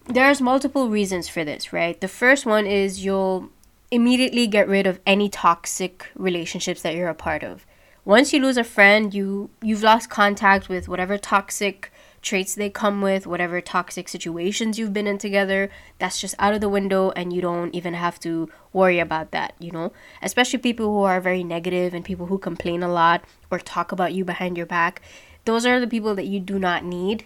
There's 0.06 0.40
multiple 0.40 0.90
reasons 0.90 1.28
for 1.28 1.44
this, 1.44 1.74
right? 1.74 2.00
The 2.00 2.08
first 2.08 2.46
one 2.46 2.68
is 2.68 3.04
you'll 3.04 3.50
immediately 3.92 4.46
get 4.46 4.68
rid 4.68 4.86
of 4.86 5.00
any 5.06 5.30
toxic 5.30 6.08
relationships 6.16 6.84
that 6.84 6.94
you're 6.94 7.10
a 7.10 7.16
part 7.16 7.44
of. 7.44 7.66
Once 8.06 8.32
you 8.32 8.40
lose 8.40 8.58
a 8.58 8.64
friend, 8.64 9.14
you 9.14 9.50
you've 9.62 9.84
lost 9.84 10.10
contact 10.10 10.70
with 10.70 10.88
whatever 10.88 11.18
toxic 11.18 11.92
traits 12.22 12.56
they 12.56 12.70
come 12.70 13.02
with, 13.02 13.28
whatever 13.28 13.62
toxic 13.62 14.08
situations 14.08 14.78
you've 14.78 14.94
been 14.94 15.08
in 15.08 15.18
together, 15.18 15.70
that's 15.98 16.20
just 16.20 16.36
out 16.40 16.54
of 16.54 16.62
the 16.62 16.70
window 16.70 17.12
and 17.12 17.34
you 17.34 17.42
don't 17.42 17.74
even 17.74 17.94
have 17.94 18.20
to 18.22 18.50
worry 18.74 19.00
about 19.00 19.32
that, 19.32 19.54
you 19.60 19.72
know? 19.72 19.92
Especially 20.22 20.60
people 20.60 20.86
who 20.86 21.04
are 21.04 21.22
very 21.22 21.44
negative 21.44 21.94
and 21.94 22.06
people 22.06 22.28
who 22.28 22.38
complain 22.38 22.84
a 22.84 22.92
lot 22.92 23.24
or 23.50 23.60
talk 23.60 23.92
about 23.92 24.14
you 24.14 24.26
behind 24.26 24.58
your 24.58 24.66
back. 24.66 25.02
Those 25.46 25.66
are 25.66 25.80
the 25.80 25.88
people 25.88 26.16
that 26.16 26.28
you 26.28 26.40
do 26.40 26.60
not 26.60 26.84
need. 26.84 27.26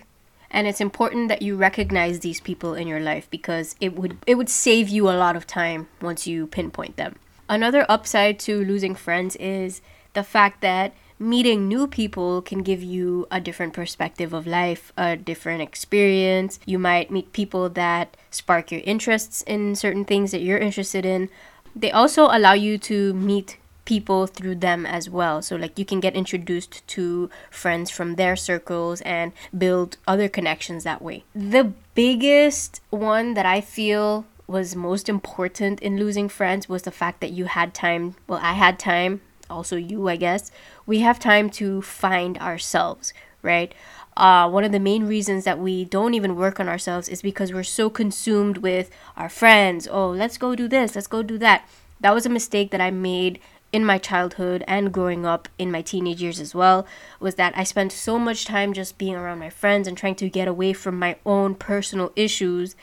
And 0.50 0.68
it's 0.68 0.82
important 0.82 1.30
that 1.30 1.42
you 1.42 1.56
recognize 1.56 2.20
these 2.20 2.40
people 2.40 2.76
in 2.76 2.88
your 2.88 3.00
life 3.00 3.28
because 3.32 3.76
it 3.82 3.96
would 3.98 4.18
it 4.28 4.36
would 4.36 4.50
save 4.50 4.88
you 4.88 5.10
a 5.10 5.18
lot 5.18 5.36
of 5.36 5.48
time 5.48 5.88
once 6.00 6.28
you 6.28 6.46
pinpoint 6.46 6.96
them. 6.96 7.16
Another 7.50 7.88
upside 7.90 8.38
to 8.40 8.64
losing 8.64 8.94
friends 8.94 9.36
is 9.38 9.82
the 10.14 10.24
fact 10.24 10.62
that 10.62 10.94
meeting 11.24 11.68
new 11.68 11.88
people 11.88 12.42
can 12.42 12.62
give 12.62 12.84
you 12.84 13.26
a 13.32 13.40
different 13.40 13.74
perspective 13.74 14.34
of 14.34 14.46
life, 14.46 14.92
a 14.98 15.16
different 15.16 15.62
experience. 15.62 16.60
You 16.66 16.78
might 16.78 17.10
meet 17.10 17.34
people 17.34 17.70
that 17.70 18.16
spark 18.30 18.72
your 18.72 18.82
interests 18.84 19.42
in 19.44 19.76
certain 19.76 20.06
things 20.06 20.32
that 20.32 20.42
you're 20.42 20.58
interested 20.58 21.06
in. 21.06 21.30
They 21.76 21.92
also 21.92 22.26
allow 22.26 22.54
you 22.54 22.78
to 22.80 23.14
meet 23.14 23.58
people 23.86 24.28
through 24.28 24.56
them 24.56 24.86
as 24.86 25.10
well. 25.10 25.42
So, 25.42 25.56
like, 25.56 25.78
you 25.78 25.86
can 25.86 26.00
get 26.00 26.16
introduced 26.16 26.86
to 26.88 27.30
friends 27.50 27.90
from 27.90 28.16
their 28.16 28.36
circles 28.36 29.02
and 29.02 29.34
build 29.58 29.98
other 30.08 30.30
connections 30.30 30.84
that 30.84 31.02
way. 31.02 31.24
The 31.34 31.74
biggest 31.96 32.82
one 32.90 33.34
that 33.34 33.46
I 33.46 33.62
feel 33.62 34.26
was 34.48 34.76
most 34.76 35.10
important 35.10 35.82
in 35.82 35.98
losing 35.98 36.30
friends 36.30 36.70
was 36.70 36.84
the 36.84 36.92
fact 36.92 37.22
that 37.22 37.32
you 37.32 37.46
had 37.46 37.74
time. 37.74 38.16
Well, 38.28 38.40
I 38.42 38.54
had 38.54 38.78
time 38.78 39.22
also 39.50 39.76
you, 39.76 40.08
I 40.10 40.16
guess, 40.16 40.52
we 40.86 41.00
have 41.00 41.20
time 41.20 41.50
to 41.52 41.82
find 41.82 42.38
ourselves, 42.38 43.14
right? 43.42 43.74
Uh, 44.16 44.50
one 44.50 44.64
of 44.64 44.72
the 44.72 44.80
main 44.80 45.08
reasons 45.08 45.44
that 45.44 45.60
we 45.60 45.86
don't 45.86 46.14
even 46.14 46.36
work 46.36 46.60
on 46.60 46.70
ourselves 46.70 47.10
is 47.10 47.22
because 47.22 47.52
we're 47.52 47.64
so 47.64 47.90
consumed 47.90 48.58
with 48.58 48.90
our 49.18 49.30
friends. 49.30 49.88
Oh, 49.90 50.10
let's 50.10 50.38
go 50.38 50.56
do 50.56 50.68
this, 50.68 50.96
let's 50.96 51.08
go 51.08 51.24
do 51.24 51.38
that. 51.40 51.68
That 52.00 52.14
was 52.14 52.26
a 52.26 52.30
mistake 52.30 52.72
that 52.72 52.82
I 52.82 52.92
made 52.92 53.40
in 53.72 53.84
my 53.84 53.98
childhood 53.98 54.64
and 54.68 54.94
growing 54.94 55.26
up 55.26 55.50
in 55.58 55.72
my 55.72 55.82
teenage 55.82 56.22
years 56.22 56.40
as 56.40 56.54
well 56.54 56.86
was 57.20 57.36
that 57.36 57.58
I 57.58 57.64
spent 57.64 57.92
so 57.92 58.20
much 58.20 58.46
time 58.46 58.72
just 58.72 59.00
being 59.00 59.16
around 59.16 59.40
my 59.40 59.50
friends 59.50 59.88
and 59.88 59.98
trying 59.98 60.16
to 60.16 60.30
get 60.30 60.48
away 60.48 60.74
from 60.74 61.00
my 61.00 61.16
own 61.26 61.56
personal 61.56 62.12
issues 62.16 62.76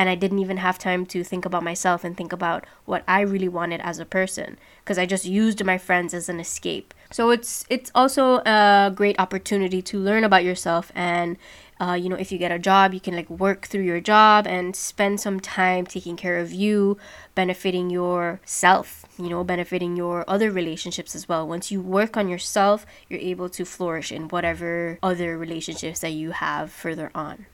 and 0.00 0.08
I 0.08 0.14
didn't 0.14 0.38
even 0.38 0.56
have 0.56 0.78
time 0.78 1.04
to 1.12 1.22
think 1.22 1.44
about 1.44 1.62
myself 1.62 2.04
and 2.04 2.16
think 2.16 2.32
about 2.32 2.64
what 2.86 3.04
I 3.06 3.20
really 3.20 3.50
wanted 3.50 3.82
as 3.82 3.98
a 3.98 4.06
person 4.06 4.58
because 4.82 4.96
I 4.96 5.04
just 5.04 5.26
used 5.26 5.62
my 5.62 5.76
friends 5.76 6.14
as 6.14 6.30
an 6.30 6.40
escape. 6.40 6.94
So 7.10 7.28
it's 7.28 7.66
it's 7.68 7.92
also 7.94 8.36
a 8.46 8.90
great 8.94 9.20
opportunity 9.20 9.82
to 9.82 9.98
learn 9.98 10.24
about 10.24 10.42
yourself 10.42 10.90
and 10.94 11.36
uh, 11.82 11.92
you 12.00 12.08
know 12.08 12.16
if 12.16 12.32
you 12.32 12.38
get 12.38 12.50
a 12.50 12.58
job 12.58 12.94
you 12.94 13.00
can 13.00 13.14
like 13.14 13.28
work 13.28 13.66
through 13.66 13.82
your 13.82 14.00
job 14.00 14.46
and 14.46 14.74
spend 14.74 15.20
some 15.20 15.38
time 15.38 15.84
taking 15.84 16.16
care 16.16 16.38
of 16.38 16.50
you 16.50 16.96
benefiting 17.34 17.90
yourself 17.90 19.04
you 19.18 19.28
know 19.28 19.44
benefiting 19.44 19.96
your 19.96 20.24
other 20.28 20.50
relationships 20.50 21.14
as 21.14 21.28
well 21.28 21.46
once 21.48 21.70
you 21.70 21.80
work 21.80 22.16
on 22.16 22.28
yourself 22.28 22.86
you're 23.08 23.20
able 23.20 23.48
to 23.48 23.64
flourish 23.64 24.12
in 24.12 24.28
whatever 24.28 24.98
other 25.02 25.38
relationships 25.38 26.00
that 26.00 26.12
you 26.12 26.32
have 26.32 26.70
further 26.70 27.10
on 27.14 27.46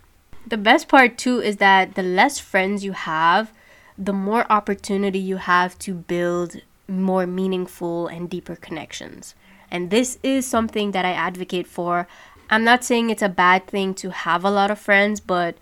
the 0.46 0.56
best 0.56 0.88
part 0.88 1.18
too 1.18 1.40
is 1.40 1.56
that 1.56 1.94
the 1.94 2.02
less 2.02 2.38
friends 2.38 2.84
you 2.84 2.92
have, 2.92 3.52
the 3.98 4.12
more 4.12 4.50
opportunity 4.50 5.18
you 5.18 5.36
have 5.36 5.78
to 5.80 5.94
build 5.94 6.60
more 6.88 7.26
meaningful 7.26 8.06
and 8.06 8.30
deeper 8.30 8.54
connections. 8.54 9.34
And 9.70 9.90
this 9.90 10.18
is 10.22 10.46
something 10.46 10.92
that 10.92 11.04
I 11.04 11.10
advocate 11.10 11.66
for. 11.66 12.06
I'm 12.48 12.62
not 12.62 12.84
saying 12.84 13.10
it's 13.10 13.22
a 13.22 13.28
bad 13.28 13.66
thing 13.66 13.94
to 13.94 14.10
have 14.10 14.44
a 14.44 14.50
lot 14.50 14.70
of 14.70 14.78
friends, 14.78 15.18
but 15.18 15.56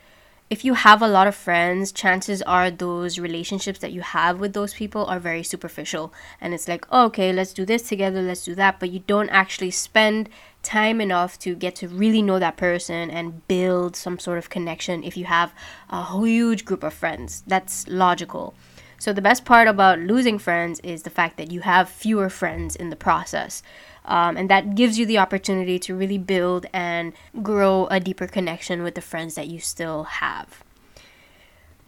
if 0.50 0.64
you 0.64 0.74
have 0.74 1.00
a 1.00 1.08
lot 1.08 1.26
of 1.26 1.34
friends, 1.34 1.90
chances 1.90 2.42
are 2.42 2.70
those 2.70 3.18
relationships 3.18 3.78
that 3.78 3.92
you 3.92 4.02
have 4.02 4.38
with 4.40 4.52
those 4.52 4.74
people 4.74 5.06
are 5.06 5.18
very 5.18 5.42
superficial. 5.42 6.12
And 6.40 6.52
it's 6.52 6.68
like, 6.68 6.86
oh, 6.90 7.06
okay, 7.06 7.32
let's 7.32 7.54
do 7.54 7.64
this 7.64 7.88
together, 7.88 8.20
let's 8.20 8.44
do 8.44 8.54
that. 8.56 8.78
But 8.78 8.90
you 8.90 9.00
don't 9.00 9.30
actually 9.30 9.70
spend 9.70 10.28
time 10.62 11.00
enough 11.00 11.38
to 11.38 11.54
get 11.54 11.74
to 11.76 11.88
really 11.88 12.22
know 12.22 12.38
that 12.38 12.56
person 12.56 13.10
and 13.10 13.46
build 13.48 13.96
some 13.96 14.18
sort 14.18 14.38
of 14.38 14.50
connection 14.50 15.02
if 15.02 15.16
you 15.16 15.24
have 15.24 15.52
a 15.88 16.20
huge 16.20 16.64
group 16.64 16.82
of 16.82 16.92
friends. 16.92 17.42
That's 17.46 17.88
logical. 17.88 18.54
So, 18.98 19.12
the 19.12 19.20
best 19.20 19.44
part 19.44 19.68
about 19.68 19.98
losing 19.98 20.38
friends 20.38 20.80
is 20.80 21.02
the 21.02 21.10
fact 21.10 21.36
that 21.36 21.50
you 21.50 21.60
have 21.60 21.88
fewer 21.88 22.30
friends 22.30 22.76
in 22.76 22.90
the 22.90 22.96
process. 22.96 23.62
Um, 24.04 24.37
and 24.37 24.50
that 24.50 24.75
gives 24.75 24.99
you 24.99 25.06
the 25.06 25.18
opportunity 25.18 25.78
to 25.80 25.94
really 25.94 26.18
build 26.18 26.66
and 26.73 27.12
grow 27.42 27.87
a 27.87 28.00
deeper 28.00 28.26
connection 28.26 28.82
with 28.82 28.94
the 28.94 29.00
friends 29.00 29.34
that 29.34 29.49
you 29.49 29.61
still 29.61 30.04
have. 30.04 30.62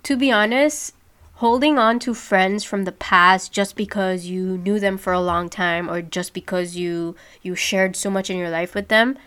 To 0.05 0.17
be 0.17 0.33
honest, 0.33 0.95
holding 1.35 1.79
on 1.79 1.99
to 1.99 2.15
friends 2.15 2.65
from 2.65 2.85
the 2.85 2.93
past 2.93 3.53
just 3.53 3.77
because 3.77 4.27
you 4.27 4.57
knew 4.59 4.81
them 4.81 4.97
for 4.97 5.13
a 5.13 5.21
long 5.21 5.51
time 5.51 5.91
or 5.91 6.01
just 6.01 6.33
because 6.33 6.77
you 6.77 7.15
you 7.43 7.55
shared 7.55 7.95
so 7.95 8.09
much 8.09 8.31
in 8.31 8.39
your 8.39 8.49
life 8.49 8.75
with 8.75 8.89
them 8.89 9.19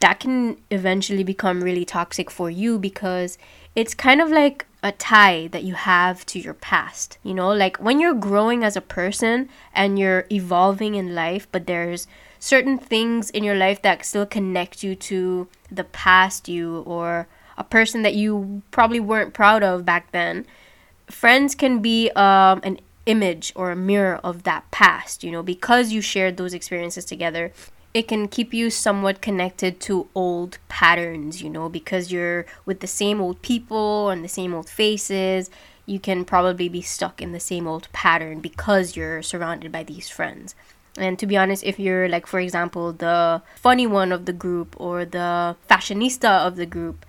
that 0.00 0.20
can 0.20 0.56
eventually 0.70 1.24
become 1.24 1.64
really 1.64 1.84
toxic 1.84 2.30
for 2.30 2.50
you 2.50 2.78
because 2.78 3.38
it's 3.74 3.94
kind 3.94 4.20
of 4.20 4.30
like 4.30 4.66
a 4.82 4.92
tie 4.92 5.48
that 5.48 5.64
you 5.64 5.74
have 5.74 6.24
to 6.26 6.38
your 6.38 6.54
past. 6.54 7.18
You 7.22 7.34
know, 7.34 7.52
like 7.52 7.78
when 7.78 7.98
you're 7.98 8.14
growing 8.14 8.62
as 8.62 8.76
a 8.76 8.80
person 8.80 9.48
and 9.74 9.98
you're 9.98 10.26
evolving 10.30 10.94
in 10.94 11.14
life, 11.14 11.48
but 11.50 11.66
there's 11.66 12.06
certain 12.38 12.78
things 12.78 13.30
in 13.30 13.44
your 13.44 13.54
life 13.54 13.82
that 13.82 14.04
still 14.04 14.26
connect 14.26 14.82
you 14.82 14.94
to 14.94 15.48
the 15.70 15.84
past 15.84 16.48
you 16.48 16.80
or 16.80 17.28
a 17.58 17.64
person 17.64 18.02
that 18.02 18.14
you 18.14 18.62
probably 18.70 19.00
weren't 19.00 19.34
proud 19.34 19.62
of 19.62 19.84
back 19.84 20.12
then 20.12 20.46
friends 21.08 21.54
can 21.54 21.80
be 21.80 22.10
um, 22.10 22.60
an 22.64 22.78
image 23.06 23.52
or 23.54 23.70
a 23.70 23.76
mirror 23.76 24.20
of 24.24 24.42
that 24.42 24.70
past, 24.70 25.22
you 25.22 25.30
know, 25.30 25.42
because 25.42 25.92
you 25.92 26.00
shared 26.00 26.36
those 26.36 26.54
experiences 26.54 27.04
together. 27.04 27.52
It 27.94 28.08
can 28.08 28.28
keep 28.28 28.52
you 28.52 28.68
somewhat 28.68 29.22
connected 29.22 29.80
to 29.82 30.08
old 30.14 30.58
patterns, 30.68 31.40
you 31.40 31.48
know, 31.48 31.68
because 31.68 32.12
you're 32.12 32.44
with 32.66 32.80
the 32.80 32.86
same 32.86 33.20
old 33.20 33.40
people 33.42 34.10
and 34.10 34.22
the 34.22 34.28
same 34.28 34.52
old 34.52 34.68
faces. 34.68 35.50
You 35.86 36.00
can 36.00 36.24
probably 36.24 36.68
be 36.68 36.82
stuck 36.82 37.22
in 37.22 37.32
the 37.32 37.40
same 37.40 37.66
old 37.66 37.88
pattern 37.92 38.40
because 38.40 38.96
you're 38.96 39.22
surrounded 39.22 39.72
by 39.72 39.84
these 39.84 40.08
friends. 40.10 40.54
And 40.98 41.18
to 41.18 41.26
be 41.26 41.36
honest, 41.36 41.64
if 41.64 41.78
you're 41.78 42.08
like, 42.08 42.26
for 42.26 42.40
example, 42.40 42.92
the 42.92 43.42
funny 43.56 43.86
one 43.86 44.12
of 44.12 44.24
the 44.24 44.32
group 44.32 44.74
or 44.78 45.04
the 45.04 45.56
fashionista 45.68 46.46
of 46.46 46.56
the 46.56 46.66
group, 46.66 47.04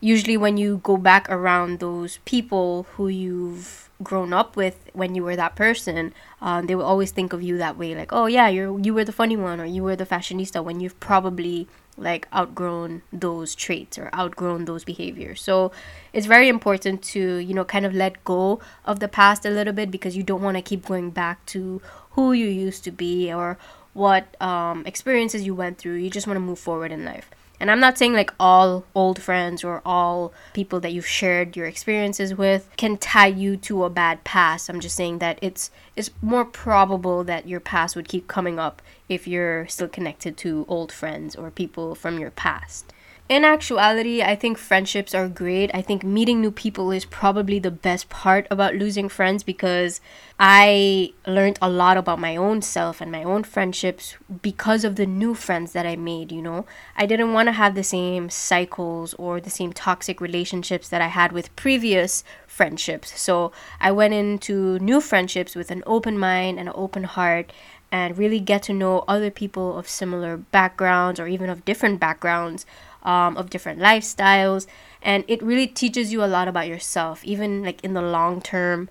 usually 0.00 0.36
when 0.36 0.56
you 0.56 0.80
go 0.82 0.96
back 0.96 1.28
around 1.30 1.80
those 1.80 2.18
people 2.24 2.86
who 2.94 3.08
you've 3.08 3.83
grown 4.02 4.32
up 4.32 4.56
with 4.56 4.90
when 4.92 5.14
you 5.14 5.22
were 5.22 5.36
that 5.36 5.54
person, 5.54 6.12
um, 6.40 6.66
they 6.66 6.74
will 6.74 6.84
always 6.84 7.10
think 7.10 7.32
of 7.32 7.42
you 7.42 7.58
that 7.58 7.78
way, 7.78 7.94
like, 7.94 8.12
oh 8.12 8.26
yeah, 8.26 8.48
you're 8.48 8.78
you 8.80 8.92
were 8.94 9.04
the 9.04 9.12
funny 9.12 9.36
one 9.36 9.60
or 9.60 9.64
you 9.64 9.82
were 9.82 9.96
the 9.96 10.06
fashionista 10.06 10.62
when 10.62 10.80
you've 10.80 10.98
probably 11.00 11.68
like 11.96 12.26
outgrown 12.34 13.02
those 13.12 13.54
traits 13.54 13.98
or 13.98 14.10
outgrown 14.14 14.64
those 14.64 14.84
behaviors. 14.84 15.40
So 15.40 15.70
it's 16.12 16.26
very 16.26 16.48
important 16.48 17.02
to, 17.14 17.36
you 17.36 17.54
know, 17.54 17.64
kind 17.64 17.86
of 17.86 17.94
let 17.94 18.24
go 18.24 18.60
of 18.84 19.00
the 19.00 19.08
past 19.08 19.46
a 19.46 19.50
little 19.50 19.72
bit 19.72 19.90
because 19.90 20.16
you 20.16 20.22
don't 20.22 20.42
want 20.42 20.56
to 20.56 20.62
keep 20.62 20.86
going 20.86 21.10
back 21.10 21.44
to 21.46 21.80
who 22.12 22.32
you 22.32 22.46
used 22.46 22.84
to 22.84 22.90
be 22.90 23.32
or 23.32 23.58
what 23.92 24.40
um, 24.42 24.84
experiences 24.86 25.46
you 25.46 25.54
went 25.54 25.78
through. 25.78 25.94
You 25.94 26.10
just 26.10 26.26
want 26.26 26.36
to 26.36 26.40
move 26.40 26.58
forward 26.58 26.90
in 26.90 27.04
life. 27.04 27.30
And 27.64 27.70
I'm 27.70 27.80
not 27.80 27.96
saying 27.96 28.12
like 28.12 28.30
all 28.38 28.84
old 28.94 29.22
friends 29.22 29.64
or 29.64 29.80
all 29.86 30.34
people 30.52 30.80
that 30.80 30.92
you've 30.92 31.06
shared 31.06 31.56
your 31.56 31.64
experiences 31.64 32.34
with 32.34 32.68
can 32.76 32.98
tie 32.98 33.28
you 33.28 33.56
to 33.56 33.84
a 33.84 33.88
bad 33.88 34.22
past. 34.22 34.68
I'm 34.68 34.80
just 34.80 34.94
saying 34.94 35.20
that 35.20 35.38
it's 35.40 35.70
it's 35.96 36.10
more 36.20 36.44
probable 36.44 37.24
that 37.24 37.48
your 37.48 37.60
past 37.60 37.96
would 37.96 38.06
keep 38.06 38.28
coming 38.28 38.58
up 38.58 38.82
if 39.08 39.26
you're 39.26 39.66
still 39.66 39.88
connected 39.88 40.36
to 40.36 40.66
old 40.68 40.92
friends 40.92 41.34
or 41.34 41.50
people 41.50 41.94
from 41.94 42.18
your 42.18 42.30
past. 42.30 42.92
In 43.26 43.42
actuality, 43.42 44.22
I 44.22 44.36
think 44.36 44.58
friendships 44.58 45.14
are 45.14 45.28
great. 45.28 45.70
I 45.72 45.80
think 45.80 46.04
meeting 46.04 46.42
new 46.42 46.50
people 46.50 46.90
is 46.90 47.06
probably 47.06 47.58
the 47.58 47.70
best 47.70 48.10
part 48.10 48.46
about 48.50 48.74
losing 48.74 49.08
friends 49.08 49.42
because 49.42 50.02
I 50.38 51.14
learned 51.26 51.58
a 51.62 51.70
lot 51.70 51.96
about 51.96 52.18
my 52.18 52.36
own 52.36 52.60
self 52.60 53.00
and 53.00 53.10
my 53.10 53.24
own 53.24 53.44
friendships 53.44 54.16
because 54.42 54.84
of 54.84 54.96
the 54.96 55.06
new 55.06 55.34
friends 55.34 55.72
that 55.72 55.86
I 55.86 55.96
made, 55.96 56.32
you 56.32 56.42
know. 56.42 56.66
I 56.98 57.06
didn't 57.06 57.32
want 57.32 57.46
to 57.46 57.52
have 57.52 57.74
the 57.74 57.82
same 57.82 58.28
cycles 58.28 59.14
or 59.14 59.40
the 59.40 59.48
same 59.48 59.72
toxic 59.72 60.20
relationships 60.20 60.90
that 60.90 61.00
I 61.00 61.08
had 61.08 61.32
with 61.32 61.54
previous 61.56 62.24
friendships. 62.46 63.18
So 63.18 63.52
I 63.80 63.90
went 63.90 64.12
into 64.12 64.78
new 64.80 65.00
friendships 65.00 65.54
with 65.54 65.70
an 65.70 65.82
open 65.86 66.18
mind 66.18 66.58
and 66.58 66.68
an 66.68 66.74
open 66.76 67.04
heart 67.04 67.52
and 67.90 68.18
really 68.18 68.40
get 68.40 68.64
to 68.64 68.72
know 68.72 69.04
other 69.06 69.30
people 69.30 69.78
of 69.78 69.88
similar 69.88 70.36
backgrounds 70.36 71.20
or 71.20 71.28
even 71.28 71.48
of 71.48 71.64
different 71.64 72.00
backgrounds 72.00 72.66
um, 73.04 73.36
of 73.36 73.50
different 73.50 73.80
lifestyles. 73.80 74.66
And 75.02 75.24
it 75.28 75.42
really 75.42 75.66
teaches 75.66 76.12
you 76.12 76.24
a 76.24 76.26
lot 76.26 76.48
about 76.48 76.68
yourself 76.68 77.24
even 77.24 77.62
like 77.62 77.82
in 77.84 77.94
the 77.94 78.02
long 78.02 78.40
term. 78.40 78.88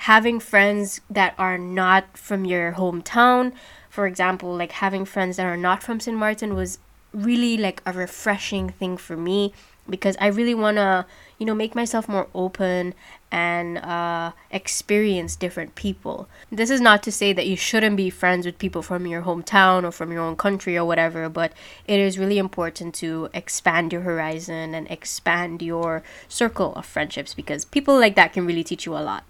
Having 0.00 0.40
friends 0.40 1.00
that 1.08 1.34
are 1.38 1.56
not 1.56 2.18
from 2.18 2.44
your 2.44 2.72
hometown 2.72 3.52
for 3.96 4.06
example 4.06 4.54
like 4.54 4.72
having 4.72 5.06
friends 5.06 5.38
that 5.38 5.46
are 5.46 5.56
not 5.56 5.82
from 5.82 5.98
st 5.98 6.18
martin 6.18 6.54
was 6.54 6.78
really 7.14 7.56
like 7.56 7.80
a 7.86 7.92
refreshing 7.94 8.68
thing 8.68 8.94
for 8.98 9.16
me 9.16 9.54
because 9.88 10.16
I 10.20 10.28
really 10.28 10.54
want 10.54 10.76
to, 10.76 11.06
you 11.38 11.46
know, 11.46 11.54
make 11.54 11.74
myself 11.74 12.08
more 12.08 12.28
open 12.34 12.94
and 13.30 13.78
uh, 13.78 14.32
experience 14.50 15.36
different 15.36 15.74
people. 15.74 16.28
This 16.50 16.70
is 16.70 16.80
not 16.80 17.02
to 17.04 17.12
say 17.12 17.32
that 17.32 17.46
you 17.46 17.56
shouldn't 17.56 17.96
be 17.96 18.10
friends 18.10 18.46
with 18.46 18.58
people 18.58 18.82
from 18.82 19.06
your 19.06 19.22
hometown 19.22 19.84
or 19.84 19.90
from 19.90 20.12
your 20.12 20.22
own 20.22 20.36
country 20.36 20.76
or 20.76 20.84
whatever, 20.84 21.28
but 21.28 21.52
it 21.86 21.98
is 22.00 22.18
really 22.18 22.38
important 22.38 22.94
to 22.96 23.28
expand 23.34 23.92
your 23.92 24.02
horizon 24.02 24.74
and 24.74 24.90
expand 24.90 25.62
your 25.62 26.02
circle 26.28 26.74
of 26.74 26.86
friendships 26.86 27.34
because 27.34 27.64
people 27.64 27.98
like 27.98 28.14
that 28.14 28.32
can 28.32 28.46
really 28.46 28.64
teach 28.64 28.86
you 28.86 28.96
a 28.96 29.00
lot. 29.00 29.24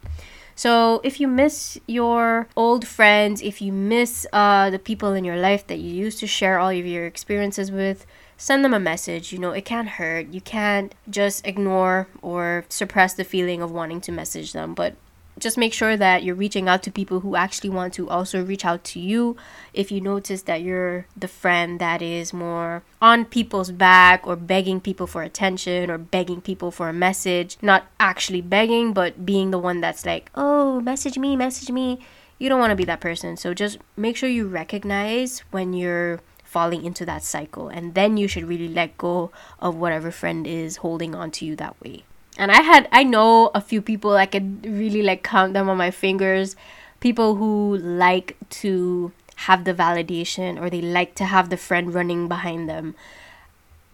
So 0.57 1.03
if 1.05 1.21
you 1.21 1.29
miss 1.29 1.79
your 1.87 2.49
old 2.57 2.87
friends, 2.87 3.43
if 3.43 3.61
you 3.61 3.73
miss 3.73 4.27
uh, 4.33 4.71
the 4.71 4.79
people 4.79 5.13
in 5.13 5.23
your 5.23 5.37
life 5.37 5.67
that 5.67 5.79
you 5.79 5.93
used 5.93 6.19
to 6.21 6.27
share 6.27 6.59
all 6.59 6.71
of 6.71 6.87
your 6.87 7.05
experiences 7.05 7.71
with, 7.71 8.07
send 8.37 8.65
them 8.65 8.75
a 8.75 8.81
message. 8.81 9.33
You 9.33 9.39
know, 9.39 9.53
it 9.53 9.65
can't 9.65 9.89
hurt. 9.89 10.29
You 10.29 10.41
can't 10.41 10.95
just 11.09 11.47
ignore 11.47 12.09
or 12.23 12.65
suppress 12.69 13.15
the 13.15 13.25
feeling 13.25 13.63
of 13.63 13.71
wanting 13.71 14.01
to 14.03 14.13
message 14.13 14.53
them, 14.53 14.75
but 14.75 14.95
just 15.39 15.59
make 15.59 15.73
sure 15.73 15.97
that 15.97 16.23
you're 16.23 16.35
reaching 16.35 16.69
out 16.69 16.83
to 16.83 16.91
people 16.91 17.21
who 17.21 17.37
actually 17.37 17.69
want 17.69 17.93
to 17.95 18.09
also 18.09 18.43
reach 18.43 18.65
out 18.65 18.85
to 18.85 19.01
you. 19.01 19.37
If 19.75 19.93
you 19.93 20.01
notice 20.01 20.43
that 20.43 20.63
you're 20.63 21.07
the 21.17 21.29
friend 21.29 21.79
that 21.79 22.01
is 22.01 22.33
more 22.33 22.83
on 23.03 23.27
people's 23.27 23.71
back 23.71 24.27
or 24.27 24.35
begging 24.35 24.81
people 24.81 25.07
for 25.07 25.23
attention 25.23 25.91
or 25.91 25.99
begging 25.99 26.41
people 26.41 26.71
for 26.71 26.89
a 26.89 26.95
message, 26.95 27.59
not 27.61 27.87
actually 28.01 28.41
begging, 28.41 28.95
but 28.95 29.27
being 29.27 29.51
the 29.51 29.59
one 29.59 29.81
that's 29.81 30.07
like, 30.07 30.31
oh, 30.35 30.81
message 30.81 31.19
me, 31.19 31.37
message 31.37 31.71
me. 31.71 31.99
You 32.39 32.49
don't 32.49 32.61
want 32.61 32.71
to 32.71 32.77
be 32.77 32.85
that 32.85 33.01
person. 33.01 33.37
So 33.37 33.53
just 33.53 33.79
make 33.97 34.17
sure 34.17 34.29
you 34.29 34.47
recognize 34.47 35.41
when 35.51 35.75
you're 35.75 36.21
falling 36.57 36.87
into 36.87 37.05
that 37.05 37.23
cycle. 37.23 37.69
And 37.69 37.93
then 37.93 38.17
you 38.17 38.27
should 38.27 38.49
really 38.49 38.69
let 38.69 38.97
go 38.97 39.31
of 39.61 39.77
whatever 39.77 40.11
friend 40.11 40.47
is 40.47 40.79
holding 40.79 41.15
on 41.15 41.31
to 41.33 41.45
you 41.45 41.55
that 41.57 41.79
way. 41.83 42.05
And 42.39 42.51
I 42.51 42.63
had, 42.63 42.89
I 42.91 43.03
know 43.03 43.51
a 43.55 43.61
few 43.61 43.83
people, 43.83 44.17
I 44.17 44.25
could 44.25 44.65
really 44.65 45.03
like 45.03 45.23
count 45.23 45.53
them 45.53 45.69
on 45.69 45.77
my 45.77 45.91
fingers. 45.91 46.57
People 47.01 47.35
who 47.37 47.77
like 47.77 48.37
to 48.65 49.13
have 49.45 49.65
the 49.65 49.75
validation 49.75 50.59
or 50.59 50.71
they 50.71 50.81
like 50.81 51.15
to 51.17 51.27
have 51.27 51.51
the 51.51 51.59
friend 51.59 51.93
running 51.93 52.27
behind 52.27 52.71
them. 52.71 52.95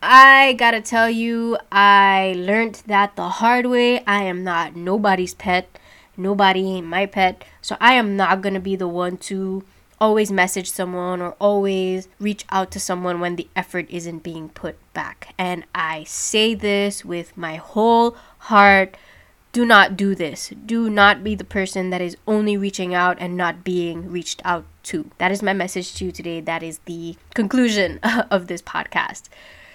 I 0.01 0.53
gotta 0.53 0.81
tell 0.81 1.11
you, 1.11 1.59
I 1.73 2.35
learned 2.37 2.83
that 2.87 3.17
the 3.17 3.29
hard 3.43 3.67
way. 3.67 4.05
I 4.07 4.23
am 4.23 4.45
not 4.45 4.77
nobody's 4.77 5.35
pet. 5.35 5.67
Nobody 6.17 6.63
ain't 6.71 6.87
my 6.87 7.07
pet. 7.07 7.43
So 7.61 7.77
I 7.81 7.95
am 7.95 8.17
not 8.17 8.41
gonna 8.41 8.61
be 8.61 8.77
the 8.77 8.87
one 8.87 9.17
to 9.29 9.65
always 10.03 10.33
message 10.33 10.69
someone 10.69 11.23
or 11.23 11.37
always 11.39 12.09
reach 12.19 12.45
out 12.51 12.73
to 12.73 12.81
someone 12.81 13.21
when 13.21 13.37
the 13.37 13.47
effort 13.55 13.87
isn't 13.89 14.25
being 14.25 14.49
put 14.49 14.77
back. 14.93 15.33
And 15.39 15.65
I 15.77 16.03
say 16.09 16.55
this 16.55 17.05
with 17.05 17.37
my 17.37 17.55
whole 17.55 18.17
heart. 18.51 18.97
Do 19.53 19.65
not 19.65 19.97
do 19.97 20.17
this. 20.17 20.53
Do 20.67 20.91
not 20.91 21.23
be 21.23 21.37
the 21.37 21.45
person 21.45 21.91
that 21.91 22.01
is 22.01 22.17
only 22.27 22.57
reaching 22.57 22.93
out 22.93 23.17
and 23.21 23.37
not 23.37 23.63
being 23.63 24.11
reached 24.11 24.43
out 24.45 24.65
to. 24.85 25.09
That 25.19 25.31
is 25.31 25.41
my 25.41 25.53
message 25.53 25.95
to 25.95 26.07
you 26.07 26.11
today. 26.11 26.41
That 26.41 26.65
is 26.65 26.81
the 26.87 27.15
conclusion 27.35 28.01
of 28.31 28.49
this 28.49 28.61
podcast. 28.61 29.29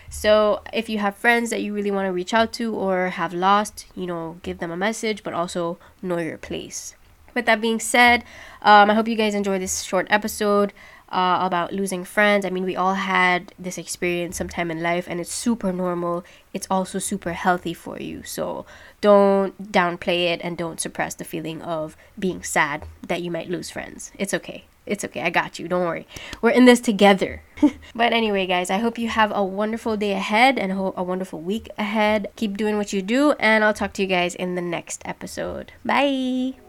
So, 0.09 0.61
if 0.73 0.89
you 0.89 0.99
have 0.99 1.15
friends 1.15 1.49
that 1.51 1.61
you 1.61 1.73
really 1.73 1.91
want 1.91 2.07
to 2.07 2.11
reach 2.11 2.33
out 2.33 2.51
to 2.53 2.73
or 2.73 3.09
have 3.09 3.33
lost, 3.33 3.85
you 3.95 4.07
know, 4.07 4.39
give 4.41 4.59
them 4.59 4.71
a 4.71 4.77
message, 4.77 5.23
but 5.23 5.33
also 5.33 5.77
know 6.01 6.17
your 6.17 6.37
place 6.37 6.95
with 7.37 7.45
that 7.45 7.61
being 7.61 7.79
said, 7.79 8.25
um, 8.61 8.89
I 8.89 8.93
hope 8.93 9.07
you 9.07 9.15
guys 9.15 9.33
enjoy 9.33 9.59
this 9.59 9.81
short 9.81 10.07
episode. 10.09 10.73
Uh, 11.09 11.39
about 11.41 11.71
losing 11.71 12.03
friends. 12.03 12.45
I 12.45 12.49
mean, 12.49 12.65
we 12.65 12.75
all 12.75 12.95
had 12.95 13.53
this 13.57 13.77
experience 13.77 14.35
sometime 14.35 14.69
in 14.69 14.83
life, 14.83 15.07
and 15.07 15.21
it's 15.21 15.31
super 15.31 15.71
normal. 15.71 16.25
It's 16.53 16.67
also 16.69 16.99
super 16.99 17.31
healthy 17.31 17.73
for 17.73 17.97
you. 17.97 18.23
So 18.23 18.65
don't 18.99 19.71
downplay 19.71 20.33
it 20.33 20.41
and 20.43 20.57
don't 20.57 20.81
suppress 20.81 21.15
the 21.15 21.23
feeling 21.23 21.61
of 21.61 21.95
being 22.19 22.43
sad 22.43 22.83
that 23.07 23.21
you 23.21 23.31
might 23.31 23.49
lose 23.49 23.69
friends. 23.69 24.11
It's 24.19 24.33
okay. 24.33 24.65
It's 24.87 25.03
okay. 25.03 25.21
I 25.21 25.29
got 25.29 25.59
you. 25.59 25.67
Don't 25.67 25.85
worry. 25.85 26.07
We're 26.41 26.51
in 26.51 26.65
this 26.65 26.79
together. 26.79 27.43
but 27.95 28.13
anyway, 28.13 28.47
guys, 28.47 28.69
I 28.69 28.77
hope 28.77 28.97
you 28.97 29.09
have 29.09 29.31
a 29.35 29.43
wonderful 29.43 29.97
day 29.97 30.13
ahead 30.13 30.57
and 30.57 30.71
a 30.71 31.03
wonderful 31.03 31.41
week 31.41 31.69
ahead. 31.77 32.27
Keep 32.35 32.57
doing 32.57 32.77
what 32.77 32.93
you 32.93 33.01
do, 33.01 33.33
and 33.33 33.63
I'll 33.63 33.73
talk 33.73 33.93
to 33.93 34.01
you 34.01 34.07
guys 34.07 34.33
in 34.33 34.55
the 34.55 34.61
next 34.61 35.01
episode. 35.05 35.73
Bye. 35.85 36.66